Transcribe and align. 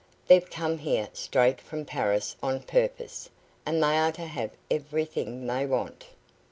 They've 0.25 0.49
come 0.49 0.79
here 0.79 1.09
straight 1.13 1.61
from 1.61 1.85
Paris 1.85 2.35
on 2.41 2.61
purpose, 2.63 3.29
and 3.67 3.83
they 3.83 3.99
are 3.99 4.11
to 4.13 4.25
have 4.25 4.49
everything 4.71 5.45
they 5.45 5.67
want." 5.67 6.07